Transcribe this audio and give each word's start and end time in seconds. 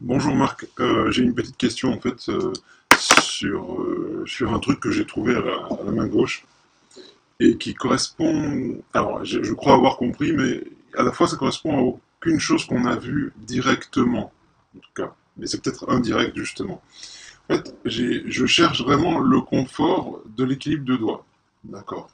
Bonjour 0.00 0.34
Marc, 0.34 0.66
Euh, 0.80 1.10
j'ai 1.12 1.22
une 1.22 1.34
petite 1.34 1.56
question 1.56 1.92
en 1.92 2.00
fait 2.00 2.28
euh, 2.28 2.52
sur, 2.98 3.80
euh, 3.80 4.24
sur 4.26 4.52
un 4.52 4.58
truc 4.58 4.80
que 4.80 4.90
j'ai 4.90 5.06
trouvé 5.06 5.36
à 5.36 5.40
la, 5.40 5.92
main 5.92 6.06
gauche 6.08 6.44
et 7.38 7.56
qui 7.58 7.74
correspond, 7.74 8.82
alors 8.92 9.24
je, 9.24 9.52
crois 9.52 9.74
avoir 9.74 9.96
compris, 9.96 10.32
mais 10.32 10.64
à 10.98 11.04
la 11.04 11.12
fois 11.12 11.28
ça 11.28 11.36
correspond 11.36 11.78
à 11.78 11.80
aucune 11.80 12.40
chose 12.40 12.64
qu'on 12.64 12.86
a 12.86 12.96
vue 12.96 13.32
directement, 13.36 14.32
en 14.76 14.80
tout 14.80 14.90
cas, 14.96 15.14
mais 15.36 15.46
c'est 15.46 15.62
peut-être 15.62 15.88
indirect 15.88 16.36
justement. 16.36 16.82
En 17.48 17.54
fait, 17.54 17.74
je 17.84 18.46
cherche 18.46 18.82
vraiment 18.82 19.20
le 19.20 19.40
confort 19.42 20.20
de 20.36 20.44
l'équilibre 20.44 20.84
de 20.84 20.96
doigts, 20.96 21.24
d'accord. 21.62 22.10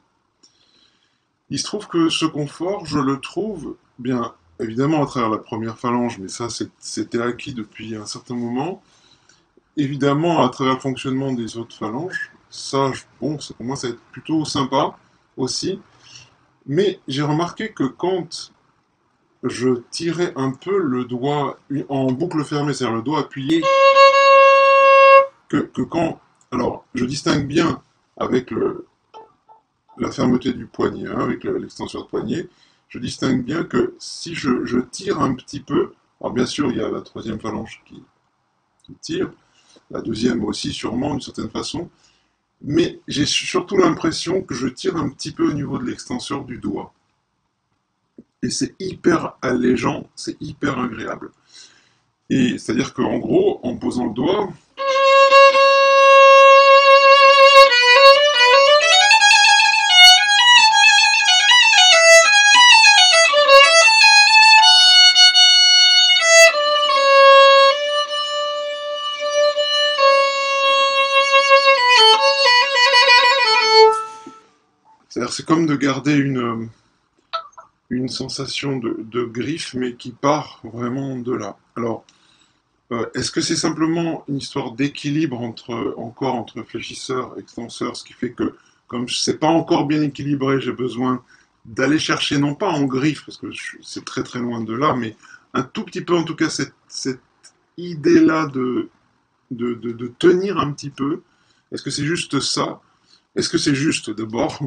Il 1.49 1.59
se 1.59 1.65
trouve 1.65 1.89
que 1.89 2.11
ce 2.11 2.27
confort, 2.27 2.85
je 2.85 2.99
le 2.99 3.19
trouve 3.21 3.77
bien 3.99 4.35
évidemment 4.61 5.03
à 5.03 5.07
travers 5.07 5.31
la 5.31 5.39
première 5.39 5.79
phalange, 5.79 6.19
mais 6.19 6.29
ça 6.29 6.49
c'était 6.79 7.21
acquis 7.21 7.55
depuis 7.55 7.95
un 7.97 8.07
certain 8.07 8.35
moment. 8.35 8.83
Évidemment, 9.77 10.45
à 10.45 10.49
travers 10.49 10.75
le 10.75 10.81
fonctionnement 10.81 11.33
des 11.33 11.57
autres 11.57 11.77
phalanges, 11.77 12.33
ça, 12.51 12.91
bon, 13.21 13.39
pour 13.57 13.67
moi, 13.67 13.77
ça 13.77 13.89
va 13.89 13.95
être 13.95 14.01
plutôt 14.13 14.45
sympa 14.45 14.99
aussi. 15.37 15.81
Mais 16.67 17.01
j'ai 17.09 17.23
remarqué 17.23 17.73
que 17.73 17.85
quand 17.85 18.53
je 19.43 19.81
tirais 19.91 20.33
un 20.37 20.51
peu 20.51 20.79
le 20.79 21.05
doigt 21.05 21.59
en 21.89 22.13
boucle 22.13 22.45
fermée, 22.45 22.75
c'est-à-dire 22.75 22.97
le 22.97 23.03
doigt 23.03 23.21
appuyé, 23.21 23.63
que, 25.49 25.83
quand... 25.83 26.21
Alors, 26.53 26.85
je 26.95 27.05
distingue 27.05 27.47
bien 27.47 27.81
avec 28.17 28.53
la 29.97 30.11
fermeté 30.11 30.53
du 30.53 30.67
poignet, 30.67 31.09
hein, 31.09 31.21
avec 31.21 31.45
le- 31.45 31.59
l'extenseur 31.59 32.03
de 32.03 32.09
poignet, 32.09 32.49
je 32.91 32.99
distingue 32.99 33.43
bien 33.45 33.65
que 33.65 33.95
si 33.99 34.35
je, 34.35 34.81
tire 34.91 35.21
un 35.21 35.35
petit 35.35 35.61
peu, 35.61 35.95
alors 36.21 36.35
bien 36.35 36.45
sûr, 36.45 36.71
il 36.71 36.77
y 36.77 36.83
a 36.83 36.91
la 36.91 37.01
troisième 37.01 37.41
phalange 37.41 37.83
qui, 37.87 38.03
qui 38.83 38.95
tire, 39.01 39.33
la 39.91 40.03
deuxième 40.03 40.45
aussi 40.45 40.73
sûrement 40.73 41.13
d'une 41.13 41.21
certaine 41.21 41.49
façon, 41.49 41.89
mais 42.63 43.01
j'ai 43.09 43.25
surtout 43.25 43.77
l'impression 43.77 44.43
que 44.43 44.55
je 44.55 44.67
tire 44.67 44.97
un 44.97 45.09
petit 45.09 45.31
peu 45.31 45.49
au 45.49 45.53
niveau 45.53 45.79
de 45.79 45.85
l'extenseur 45.85 46.45
du 46.45 46.59
doigt. 46.59 46.93
Et 48.43 48.51
c'est 48.51 48.75
hyper 48.81 49.37
allégeant, 49.41 50.09
c'est 50.17 50.37
hyper 50.43 50.79
agréable. 50.79 51.31
Et 52.29 52.59
c'est-à-dire 52.59 52.93
qu'en 52.93 53.19
gros, 53.19 53.61
en 53.63 53.77
posant 53.77 54.07
le 54.07 54.15
doigt, 54.15 54.53
c'est 75.29 75.45
comme 75.45 75.67
de 75.67 75.77
garder 75.77 76.15
une, 76.15 76.69
une 77.91 78.09
sensation 78.09 78.79
de, 78.79 79.25
griffe, 79.25 79.75
mais 79.75 79.95
qui 79.95 80.13
part 80.13 80.61
vraiment 80.63 81.17
de 81.17 81.35
là. 81.35 81.57
Alors, 81.77 82.05
euh, 82.93 83.07
est-ce 83.15 83.31
que 83.31 83.41
c'est 83.41 83.57
simplement 83.57 84.25
une 84.29 84.39
histoire 84.39 84.73
d'équilibre 84.73 85.41
entre, 85.41 85.95
encore 85.97 86.35
entre 86.35 86.63
fléchisseur 86.63 87.35
et 87.37 87.41
extenseur, 87.41 87.97
ce 87.97 88.05
qui 88.05 88.13
fait 88.13 88.33
que, 88.33 88.57
comme 88.87 89.09
c'est 89.09 89.39
pas 89.39 89.49
encore 89.49 89.87
bien 89.87 90.03
équilibré, 90.03 90.61
j'ai 90.61 90.73
besoin 90.73 91.23
d'aller 91.65 91.99
chercher, 91.99 92.39
non 92.39 92.55
pas 92.55 92.71
en 92.71 92.85
griffe, 92.85 93.25
parce 93.27 93.37
que 93.37 93.49
c'est 93.83 94.05
très 94.05 94.23
très 94.23 94.39
loin 94.39 94.63
de 94.63 94.75
là, 94.75 94.95
mais 94.95 95.17
un 95.55 95.63
tout 95.63 95.85
petit 95.85 96.01
peu 96.01 96.17
en 96.17 96.25
tout 96.25 96.37
cas 96.37 96.49
cette, 96.49 96.75
cette 96.89 97.21
idée-là 97.77 98.47
de, 98.47 98.89
de, 99.51 99.75
de 99.75 100.13
tenir 100.19 100.59
un 100.59 100.73
petit 100.73 100.91
peu. 100.91 101.23
Est-ce 101.73 101.83
que 101.83 101.91
c'est 101.91 102.05
juste 102.05 102.41
ça? 102.41 102.81
Est-ce 103.37 103.49
que 103.49 103.59
c'est 103.59 103.75
juste 103.75 104.11
d'abord? 104.11 104.59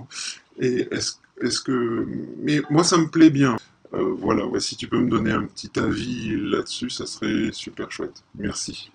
Et 0.59 0.87
est-ce 0.91 1.61
que... 1.61 2.07
Mais 2.39 2.61
moi, 2.69 2.83
ça 2.83 2.97
me 2.97 3.07
plaît 3.07 3.29
bien. 3.29 3.57
Euh, 3.93 4.13
voilà, 4.17 4.43
si 4.59 4.75
tu 4.75 4.87
peux 4.87 4.99
me 4.99 5.09
donner 5.09 5.31
un 5.31 5.45
petit 5.45 5.71
avis 5.79 6.35
là-dessus, 6.35 6.89
ça 6.89 7.05
serait 7.05 7.51
super 7.51 7.91
chouette. 7.91 8.23
Merci. 8.35 8.91